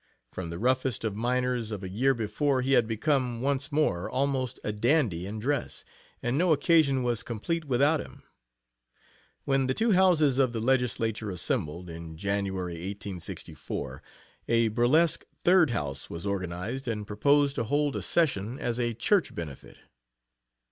[0.31, 4.59] From the roughest of miners of a year before he had become, once more, almost
[4.63, 5.85] a dandy in dress,
[6.23, 8.23] and no occasion was complete without him.
[9.45, 14.01] When the two Houses of the Legislature assembled, in January, 1864,
[14.47, 19.35] a burlesque Third House was organized and proposed to hold a session, as a church
[19.35, 19.77] benefit.